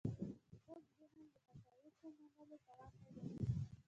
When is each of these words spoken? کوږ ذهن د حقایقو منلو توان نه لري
کوږ 0.65 0.83
ذهن 0.99 1.23
د 1.33 1.35
حقایقو 1.47 2.07
منلو 2.17 2.57
توان 2.65 2.91
نه 3.03 3.09
لري 3.15 3.37